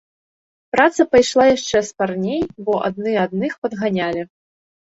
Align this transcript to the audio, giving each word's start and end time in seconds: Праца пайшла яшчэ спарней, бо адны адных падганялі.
Праца 0.75 1.05
пайшла 1.11 1.45
яшчэ 1.57 1.83
спарней, 1.91 2.41
бо 2.65 2.81
адны 2.89 3.13
адных 3.27 3.53
падганялі. 3.69 4.29